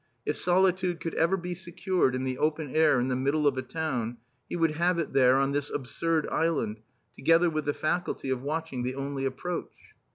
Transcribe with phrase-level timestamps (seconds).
[0.25, 3.61] If solitude could ever be secured in the open air in the middle of a
[3.61, 4.17] town,
[4.49, 6.79] he would have it there on this absurd island,
[7.15, 9.93] together with the faculty of watching the only approach.